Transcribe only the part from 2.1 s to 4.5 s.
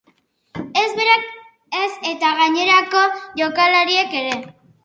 eta gainerako jokalariek ere.